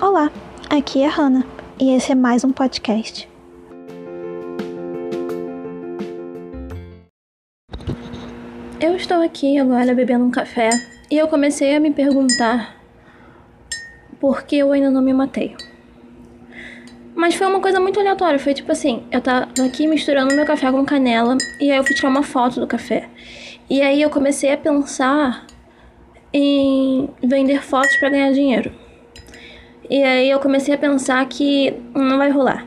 [0.00, 0.30] Olá,
[0.70, 1.44] aqui é a Hannah
[1.76, 3.28] e esse é mais um podcast.
[8.80, 10.70] Eu estou aqui agora bebendo um café
[11.10, 12.76] e eu comecei a me perguntar
[14.20, 15.56] por que eu ainda não me matei.
[17.16, 18.38] Mas foi uma coisa muito aleatória.
[18.38, 21.96] Foi tipo assim: eu tava aqui misturando meu café com canela e aí eu fui
[21.96, 23.08] tirar uma foto do café.
[23.68, 25.44] E aí eu comecei a pensar
[26.32, 28.87] em vender fotos para ganhar dinheiro.
[29.90, 32.66] E aí eu comecei a pensar que não vai rolar.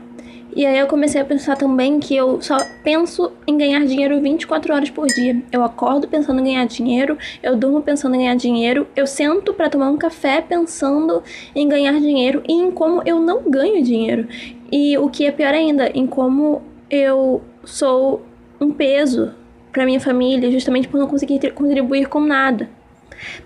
[0.54, 4.74] E aí eu comecei a pensar também que eu só penso em ganhar dinheiro 24
[4.74, 5.42] horas por dia.
[5.50, 9.70] Eu acordo pensando em ganhar dinheiro, eu durmo pensando em ganhar dinheiro, eu sento para
[9.70, 11.22] tomar um café pensando
[11.54, 14.28] em ganhar dinheiro e em como eu não ganho dinheiro.
[14.70, 18.20] E o que é pior ainda, em como eu sou
[18.60, 19.32] um peso
[19.72, 22.68] para minha família, justamente por não conseguir contribuir com nada.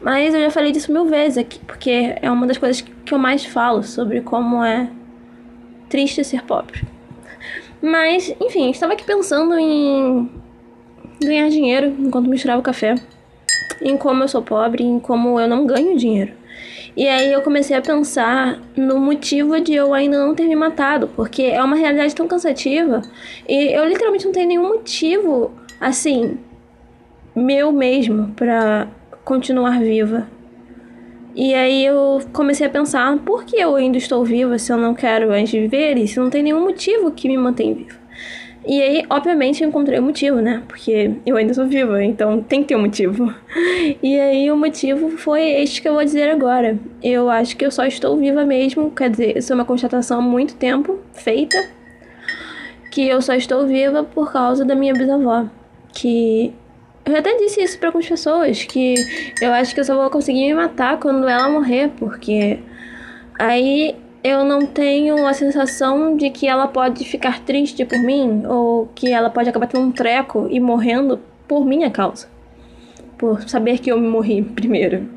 [0.01, 3.19] Mas eu já falei disso mil vezes aqui, porque é uma das coisas que eu
[3.19, 4.89] mais falo sobre como é
[5.89, 6.83] triste ser pobre.
[7.81, 10.31] Mas, enfim, estava aqui pensando em
[11.23, 12.95] ganhar dinheiro enquanto misturava o café,
[13.81, 16.33] em como eu sou pobre, em como eu não ganho dinheiro.
[16.97, 21.09] E aí eu comecei a pensar no motivo de eu ainda não ter me matado,
[21.15, 23.03] porque é uma realidade tão cansativa
[23.47, 26.39] e eu literalmente não tenho nenhum motivo assim
[27.35, 28.89] meu mesmo para
[29.27, 30.29] continuar viva.
[31.35, 34.95] E aí eu comecei a pensar, por que eu ainda estou viva se eu não
[34.95, 37.99] quero mais viver e se não tem nenhum motivo que me mantém viva?
[38.65, 40.63] E aí, obviamente, eu encontrei o um motivo, né?
[40.67, 43.35] Porque eu ainda sou viva, então tem que ter um motivo.
[44.03, 46.79] E aí o motivo foi este que eu vou dizer agora.
[47.03, 50.23] Eu acho que eu só estou viva mesmo, quer dizer, isso é uma constatação há
[50.23, 51.57] muito tempo feita,
[52.91, 55.47] que eu só estou viva por causa da minha bisavó,
[55.93, 56.53] que
[57.07, 58.95] eu até disse isso para algumas pessoas, que
[59.41, 62.59] eu acho que eu só vou conseguir me matar quando ela morrer, porque
[63.39, 68.89] aí eu não tenho a sensação de que ela pode ficar triste por mim, ou
[68.93, 72.29] que ela pode acabar tendo um treco e morrendo por minha causa.
[73.17, 75.09] Por saber que eu me morri primeiro.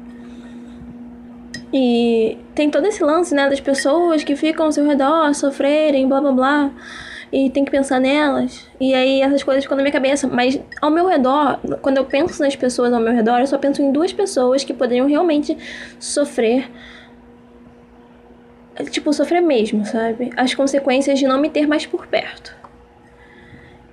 [1.73, 6.21] E tem todo esse lance, né, das pessoas que ficam ao seu redor sofrerem, blá
[6.21, 6.71] blá blá
[7.31, 8.67] e tem que pensar nelas.
[8.79, 10.27] E aí essas coisas ficam na minha cabeça.
[10.27, 13.81] Mas ao meu redor, quando eu penso nas pessoas ao meu redor, eu só penso
[13.81, 15.57] em duas pessoas que poderiam realmente
[15.99, 16.69] sofrer.
[18.91, 20.31] Tipo, sofrer mesmo, sabe?
[20.37, 22.55] As consequências de não me ter mais por perto.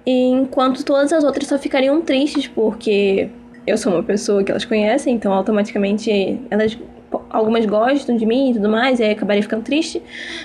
[0.07, 3.29] Enquanto todas as outras só ficariam tristes porque
[3.67, 6.79] eu sou uma pessoa que elas conhecem, então automaticamente elas
[7.31, 10.03] algumas gostam de mim e tudo mais, e aí acabaria ficando triste.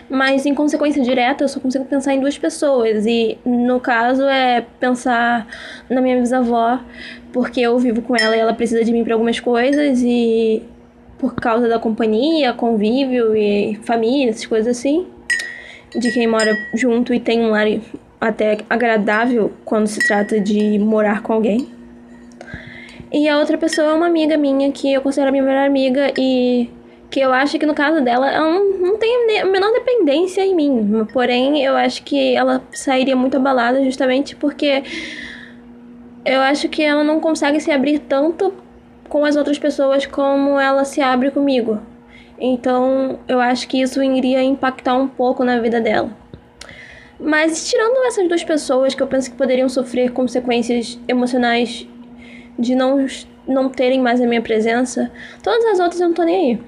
[0.09, 3.05] Mas em consequência direta, eu só consigo pensar em duas pessoas.
[3.05, 5.47] E no caso é pensar
[5.89, 6.79] na minha bisavó,
[7.31, 10.63] porque eu vivo com ela e ela precisa de mim para algumas coisas, e
[11.17, 15.05] por causa da companhia, convívio e família, essas coisas assim.
[15.95, 17.67] De quem mora junto e tem um lar
[18.19, 21.80] até agradável quando se trata de morar com alguém.
[23.11, 26.69] E a outra pessoa é uma amiga minha que eu considero minha melhor amiga e
[27.09, 30.55] que eu acho que no caso dela ela não, não tem a menor dependência em
[30.55, 31.05] mim.
[31.11, 34.81] Porém, eu acho que ela sairia muito abalada justamente porque
[36.23, 38.53] eu acho que ela não consegue se abrir tanto
[39.09, 41.79] com as outras pessoas como ela se abre comigo.
[42.39, 46.09] Então, eu acho que isso iria impactar um pouco na vida dela.
[47.19, 51.87] Mas tirando essas duas pessoas que eu penso que poderiam sofrer consequências emocionais
[52.57, 53.05] de não,
[53.47, 55.11] não terem mais a minha presença,
[55.43, 56.63] todas as outras eu não tô nem aí.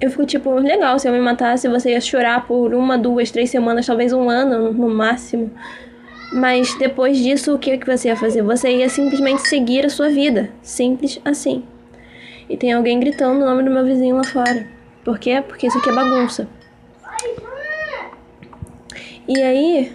[0.00, 3.50] Eu fico tipo, legal, se eu me matasse, você ia chorar por uma, duas, três
[3.50, 5.50] semanas, talvez um ano no máximo.
[6.32, 8.42] Mas depois disso, o que, que você ia fazer?
[8.42, 10.50] Você ia simplesmente seguir a sua vida.
[10.62, 11.62] Simples assim.
[12.48, 14.66] E tem alguém gritando o nome do meu vizinho lá fora.
[15.04, 15.42] Por quê?
[15.46, 16.48] Porque isso aqui é bagunça.
[19.28, 19.92] E aí,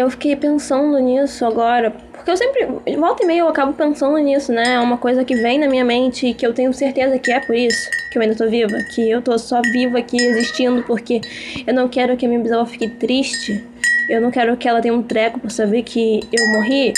[0.00, 2.66] eu fiquei pensando nisso agora, porque eu sempre,
[2.96, 4.74] volta e meia, eu acabo pensando nisso, né?
[4.74, 7.40] É uma coisa que vem na minha mente e que eu tenho certeza que é
[7.40, 8.76] por isso que eu ainda tô viva.
[8.94, 11.20] Que eu tô só viva aqui existindo porque
[11.66, 13.64] eu não quero que a minha bisavó fique triste.
[14.08, 16.92] Eu não quero que ela tenha um treco por saber que eu morri.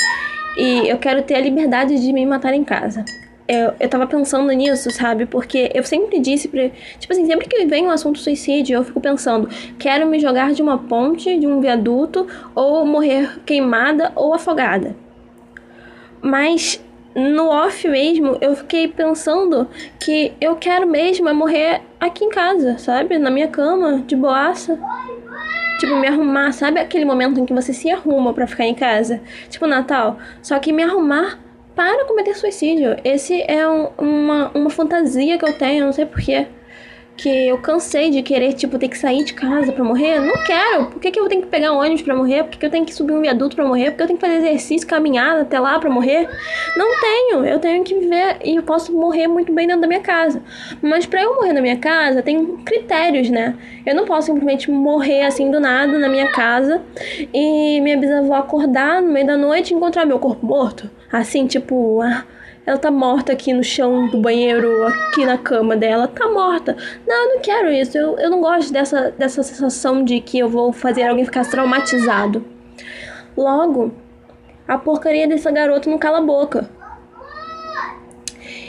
[0.57, 3.05] E eu quero ter a liberdade de me matar em casa
[3.49, 5.27] eu, eu tava pensando nisso, sabe?
[5.27, 6.71] Porque eu sempre disse pra.
[6.99, 9.49] Tipo assim, sempre que vem o um assunto suicídio, eu fico pensando:
[9.79, 14.97] quero me jogar de uma ponte, de um viaduto, ou morrer queimada ou afogada.
[16.21, 16.83] Mas
[17.15, 19.69] no off mesmo, eu fiquei pensando
[20.01, 23.19] que eu quero mesmo é morrer aqui em casa, sabe?
[23.19, 24.79] Na minha cama, de boaça.
[25.79, 29.21] Tipo, me arrumar, sabe aquele momento em que você se arruma para ficar em casa?
[29.51, 30.17] Tipo, Natal.
[30.41, 31.39] Só que me arrumar
[31.75, 32.97] para cometer suicídio.
[33.05, 36.47] Esse é um, uma, uma fantasia que eu tenho, não sei porquê.
[37.17, 40.21] Que eu cansei de querer, tipo, ter que sair de casa para morrer.
[40.21, 40.87] Não quero.
[40.87, 42.45] Por que, que eu tenho que pegar um ônibus para morrer?
[42.45, 43.91] Por que, que eu tenho que subir um viaduto para morrer?
[43.91, 46.29] Por que eu tenho que fazer exercício, caminhar até lá para morrer?
[46.77, 47.45] Não tenho.
[47.45, 50.43] Eu tenho que viver e eu posso morrer muito bem dentro da minha casa.
[50.81, 53.57] Mas para eu morrer na minha casa, tem critérios, né?
[53.85, 56.83] Eu não posso simplesmente morrer assim do nada na minha casa
[57.33, 60.91] e minha bisavó acordar no meio da noite e encontrar meu corpo morto.
[61.11, 62.25] Assim, tipo, ah,
[62.65, 66.77] ela tá morta aqui no chão do banheiro, aqui na cama dela, tá morta.
[67.07, 67.99] Não, eu não quero isso.
[67.99, 72.45] Eu, eu não gosto dessa, dessa sensação de que eu vou fazer alguém ficar traumatizado.
[73.37, 73.93] Logo,
[74.69, 76.71] a porcaria dessa garota não cala a boca.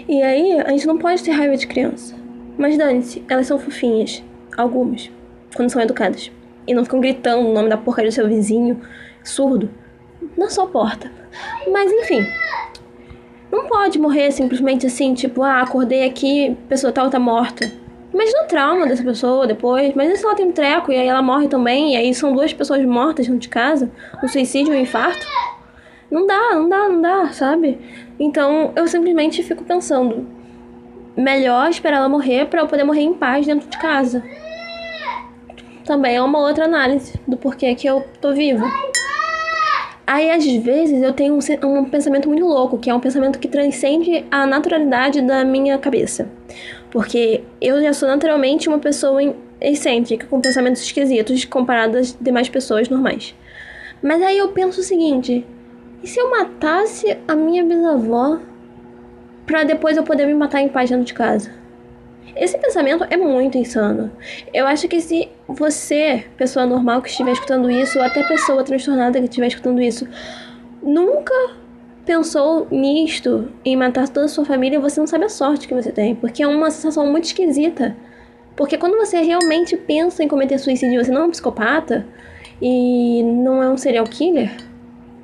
[0.08, 2.16] E aí, a gente não pode ter raiva de criança.
[2.58, 4.24] Mas dane-se, elas são fofinhas.
[4.58, 5.12] Algumas.
[5.56, 6.32] Quando são educadas.
[6.66, 8.82] E não ficam gritando o nome da porcaria do seu vizinho,
[9.24, 9.70] surdo,
[10.36, 11.12] na sua porta.
[11.72, 12.26] Mas enfim,
[13.64, 17.72] não pode morrer simplesmente assim, tipo, ah, acordei aqui, pessoa tal tá morta.
[18.14, 19.96] Imagina o trauma dessa pessoa depois.
[19.96, 22.54] Mas se ela tem um treco e aí ela morre também, e aí são duas
[22.54, 23.90] pessoas mortas dentro de casa,
[24.22, 25.26] um suicídio e um infarto.
[26.12, 27.80] Não dá, não dá, não dá, sabe?
[28.20, 30.28] Então eu simplesmente fico pensando,
[31.18, 34.24] melhor esperar ela morrer para eu poder morrer em paz dentro de casa.
[35.86, 38.66] Também é uma outra análise do porquê que eu tô viva.
[40.14, 43.48] Aí, às vezes, eu tenho um, um, pensamento muito louco, que é um pensamento que
[43.48, 46.30] transcende a naturalidade da minha cabeça.
[46.92, 49.20] Porque eu já sou naturalmente uma pessoa
[49.60, 53.34] excêntrica, com pensamentos esquisitos, comparado às demais pessoas normais.
[54.04, 55.44] Mas aí eu penso o seguinte:
[56.04, 58.40] e se eu matasse a minha bisavó
[59.48, 61.63] para depois eu poder me matar em paz dentro de casa?
[62.36, 64.12] Esse pensamento é muito insano.
[64.54, 69.20] Eu acho que se você, pessoa normal que estiver escutando isso, ou até pessoa transtornada
[69.20, 70.08] que estiver escutando isso,
[70.82, 71.34] nunca
[72.06, 75.92] pensou nisto, em matar toda a sua família, você não sabe a sorte que você
[75.92, 77.96] tem, porque é uma sensação muito esquisita.
[78.56, 82.06] Porque quando você realmente pensa em cometer suicídio, você não é um psicopata
[82.62, 84.52] e não é um serial killer,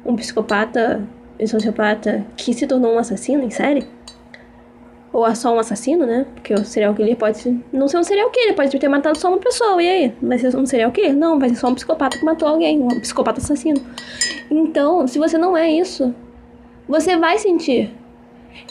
[0.06, 1.02] um psicopata
[1.38, 3.86] e sociopata que se tornou um assassino em série,
[5.12, 6.26] ou é só um assassino, né?
[6.36, 9.40] Porque o serial killer pode não ser um serial killer, pode ter matado só uma
[9.40, 9.82] pessoa.
[9.82, 10.14] E aí?
[10.22, 11.16] Vai ser um serial killer?
[11.16, 13.82] Não, vai ser só um psicopata que matou alguém, um psicopata assassino.
[14.52, 16.14] Então, se você não é isso,
[16.88, 17.92] você vai sentir.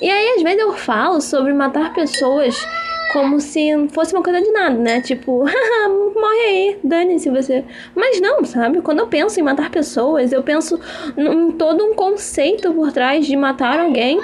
[0.00, 2.64] E aí, às vezes, eu falo sobre matar pessoas
[3.12, 5.00] como se fosse uma coisa de nada, né?
[5.00, 5.44] Tipo,
[6.14, 7.64] morre aí, dane-se você.
[7.94, 8.80] Mas não, sabe?
[8.80, 10.78] Quando eu penso em matar pessoas, eu penso
[11.16, 14.20] em todo um conceito por trás de matar alguém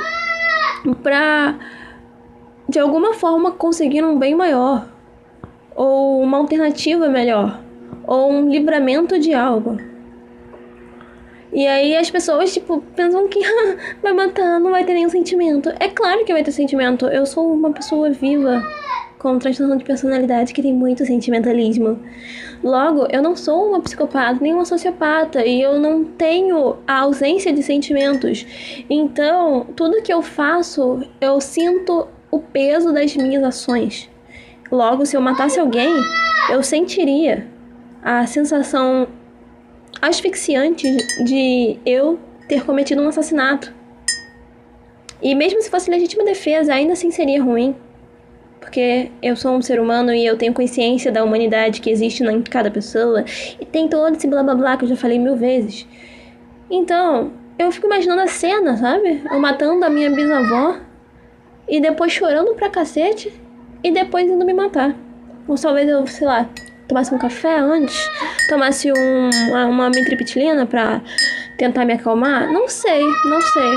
[1.02, 1.58] pra
[2.68, 4.86] de alguma forma conseguir um bem maior,
[5.74, 7.60] ou uma alternativa melhor,
[8.06, 9.78] ou um livramento de algo.
[11.52, 13.38] E aí as pessoas, tipo, pensam que
[14.02, 15.72] vai matar, não vai ter nenhum sentimento.
[15.78, 17.06] É claro que vai ter sentimento.
[17.06, 18.60] Eu sou uma pessoa viva
[19.20, 21.98] com transtorno de personalidade que tem muito sentimentalismo.
[22.62, 27.52] Logo, eu não sou uma psicopata nem uma sociopata e eu não tenho a ausência
[27.52, 28.44] de sentimentos.
[28.90, 34.10] Então, tudo que eu faço, eu sinto o peso das minhas ações.
[34.68, 35.94] Logo, se eu matasse alguém,
[36.50, 37.46] eu sentiria
[38.02, 39.06] a sensação
[40.02, 40.84] asfixiante
[41.24, 43.72] de eu ter cometido um assassinato.
[45.22, 47.76] E mesmo se fosse legítima defesa, ainda assim seria ruim.
[48.58, 52.42] Porque eu sou um ser humano e eu tenho consciência da humanidade que existe em
[52.42, 53.24] cada pessoa.
[53.60, 55.86] E tem todo esse blá blá blá que eu já falei mil vezes.
[56.68, 59.22] Então, eu fico imaginando a cena, sabe?
[59.30, 60.80] Eu matando a minha bisavó
[61.68, 63.32] e depois chorando pra cacete
[63.82, 64.94] e depois indo me matar.
[65.46, 66.48] Ou talvez eu, sei lá,
[66.88, 68.10] tomasse um café antes,
[68.48, 71.02] tomasse um, uma, uma mitriptilina pra
[71.58, 72.50] tentar me acalmar.
[72.52, 73.76] Não sei, não sei.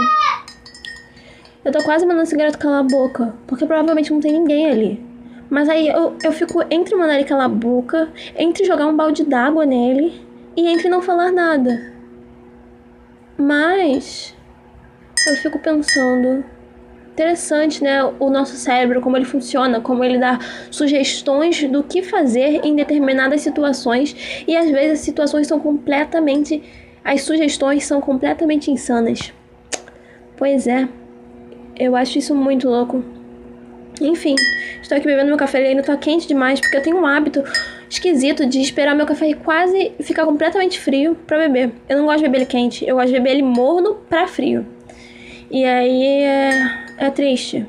[1.65, 5.05] Eu tô quase mandando esse garoto calar a boca, porque provavelmente não tem ninguém ali.
[5.49, 9.23] Mas aí eu, eu fico entre mandar ele calar a boca, entre jogar um balde
[9.23, 10.21] d'água nele
[10.55, 11.93] e entre não falar nada.
[13.37, 14.33] Mas
[15.27, 16.43] eu fico pensando
[17.17, 18.03] interessante, né?
[18.19, 20.37] O nosso cérebro, como ele funciona, como ele dá
[20.69, 24.15] sugestões do que fazer em determinadas situações
[24.47, 26.61] e às vezes as situações são completamente.
[27.03, 29.33] As sugestões são completamente insanas.
[30.35, 30.87] Pois é,
[31.79, 33.03] eu acho isso muito louco.
[33.99, 34.35] Enfim,
[34.79, 37.43] estou aqui bebendo meu café e ainda tá quente demais porque eu tenho um hábito
[37.89, 41.71] esquisito de esperar meu café quase ficar completamente frio para beber.
[41.89, 44.76] Eu não gosto de beber ele quente, eu gosto de beber ele morno pra frio.
[45.49, 47.65] E aí é, é triste.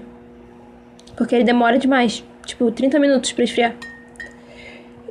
[1.17, 2.25] Porque ele demora demais.
[2.45, 3.75] Tipo, 30 minutos pra esfriar.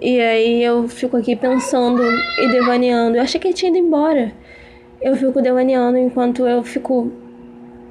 [0.01, 3.17] E aí eu fico aqui pensando e devaneando.
[3.17, 4.31] Eu achei que ele tinha ido embora.
[5.01, 7.12] Eu fico devaneando enquanto eu fico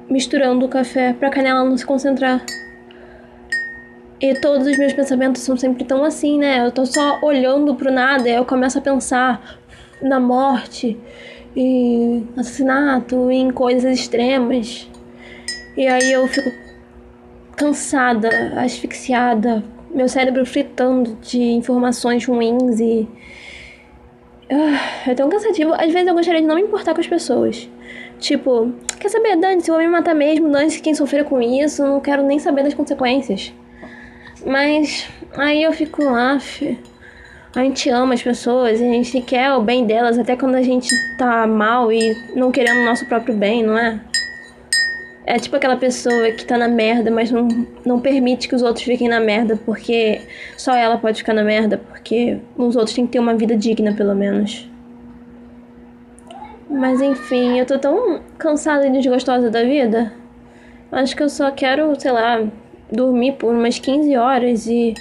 [0.09, 2.45] misturando o café pra canela não se concentrar.
[4.19, 6.65] E todos os meus pensamentos são sempre tão assim, né?
[6.65, 9.59] Eu tô só olhando pro nada eu começo a pensar
[10.01, 10.97] na morte
[11.59, 14.87] e assassinato, em coisas extremas.
[15.75, 16.51] E aí eu fico
[17.55, 18.29] cansada,
[18.61, 23.07] asfixiada, meu cérebro fritando de informações ruins e.
[24.51, 25.73] Uh, é tão cansativo.
[25.73, 27.67] Às vezes eu gostaria de não me importar com as pessoas.
[28.19, 31.41] Tipo, quer saber, Dani, se eu vou me matar mesmo, Dani, se quem sofrer com
[31.41, 33.51] isso, não quero nem saber das consequências.
[34.45, 36.37] Mas aí eu fico lá,
[37.55, 40.89] a gente ama as pessoas, a gente quer o bem delas, até quando a gente
[41.17, 43.99] tá mal e não querendo o nosso próprio bem, não é?
[45.25, 47.47] É tipo aquela pessoa que tá na merda, mas não,
[47.85, 50.21] não permite que os outros fiquem na merda, porque
[50.55, 53.93] só ela pode ficar na merda, porque os outros têm que ter uma vida digna,
[53.93, 54.69] pelo menos.
[56.69, 60.13] Mas enfim, eu tô tão cansada e desgostosa da vida.
[60.91, 62.47] Acho que eu só quero, sei lá,
[62.91, 64.93] dormir por umas 15 horas e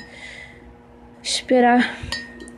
[1.23, 1.95] esperar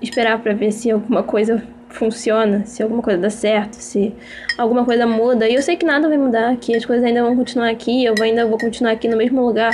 [0.00, 4.14] esperar para ver se alguma coisa funciona, se alguma coisa dá certo, se
[4.56, 5.48] alguma coisa muda.
[5.48, 8.14] E eu sei que nada vai mudar, que as coisas ainda vão continuar aqui, eu
[8.20, 9.72] ainda vou continuar aqui no mesmo lugar.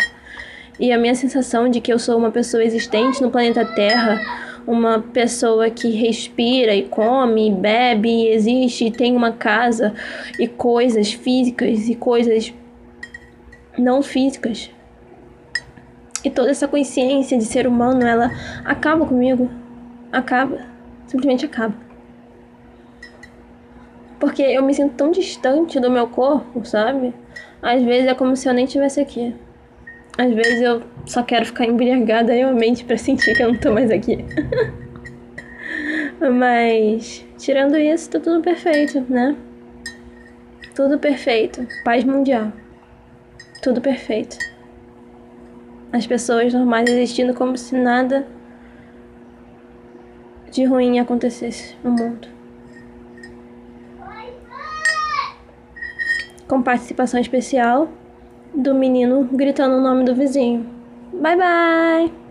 [0.79, 4.21] E a minha sensação de que eu sou uma pessoa existente no planeta Terra,
[4.67, 9.95] uma pessoa que respira e come, e bebe, e existe, e tem uma casa,
[10.39, 12.53] e coisas físicas e coisas
[13.79, 14.71] não físicas.
[16.25, 18.31] E toda essa consciência de ser humano, ela
[18.65, 19.51] acaba comigo.
[20.15, 20.61] Acaba.
[21.09, 21.75] Simplesmente acaba.
[24.21, 27.13] Porque eu me sinto tão distante do meu corpo, sabe?
[27.61, 29.35] Às vezes é como se eu nem estivesse aqui.
[30.17, 33.91] Às vezes eu só quero ficar embriagada realmente para sentir que eu não tô mais
[33.91, 34.25] aqui.
[36.39, 39.35] Mas, tirando isso, tá tudo perfeito, né?
[40.77, 41.67] Tudo perfeito.
[41.85, 42.53] Paz mundial.
[43.61, 44.39] Tudo perfeito.
[45.93, 48.25] As pessoas normais existindo como se nada
[50.55, 52.29] de ruim acontecesse no mundo.
[56.47, 57.89] Com participação especial
[58.55, 60.65] do menino gritando o nome do vizinho.
[61.13, 62.24] Bye bye!